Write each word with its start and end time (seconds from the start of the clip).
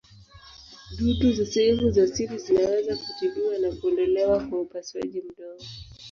Dutu 0.97 1.31
za 1.31 1.45
sehemu 1.45 1.91
za 1.91 2.07
siri 2.07 2.37
zinaweza 2.39 2.95
kutibiwa 2.95 3.57
na 3.57 3.71
kuondolewa 3.75 4.47
kwa 4.47 4.61
upasuaji 4.61 5.21
mdogo. 5.21 5.63